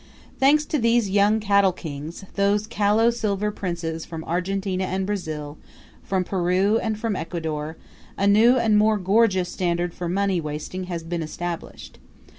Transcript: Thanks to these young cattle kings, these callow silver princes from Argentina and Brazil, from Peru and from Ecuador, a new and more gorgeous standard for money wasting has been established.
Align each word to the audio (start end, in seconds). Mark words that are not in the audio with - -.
Thanks 0.39 0.65
to 0.65 0.79
these 0.79 1.11
young 1.11 1.39
cattle 1.39 1.71
kings, 1.71 2.25
these 2.33 2.65
callow 2.65 3.11
silver 3.11 3.51
princes 3.51 4.03
from 4.03 4.23
Argentina 4.23 4.83
and 4.85 5.05
Brazil, 5.05 5.59
from 6.01 6.23
Peru 6.23 6.79
and 6.81 6.97
from 6.97 7.15
Ecuador, 7.15 7.77
a 8.17 8.25
new 8.25 8.57
and 8.57 8.79
more 8.79 8.97
gorgeous 8.97 9.49
standard 9.49 9.93
for 9.93 10.09
money 10.09 10.41
wasting 10.41 10.85
has 10.85 11.03
been 11.03 11.21
established. 11.21 11.99